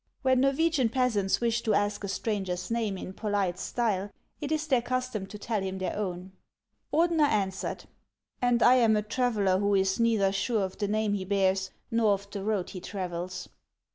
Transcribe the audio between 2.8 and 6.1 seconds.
in polite style, it is their custom to tell him their